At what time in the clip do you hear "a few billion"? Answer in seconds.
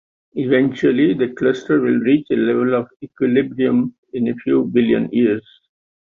4.29-5.07